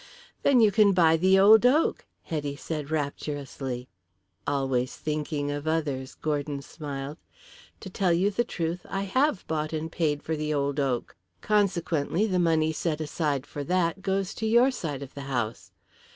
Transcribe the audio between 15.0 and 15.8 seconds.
of the house.